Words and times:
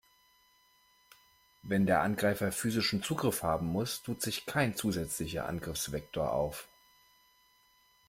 Wenn 1.61 1.85
der 1.85 2.01
Angreifer 2.01 2.51
physischen 2.51 3.03
Zugriff 3.03 3.43
haben 3.43 3.67
muss, 3.67 4.01
tut 4.01 4.19
sich 4.23 4.47
kein 4.47 4.75
zusätzlicher 4.75 5.45
Angriffsvektor 5.47 6.31
auf. 6.33 6.67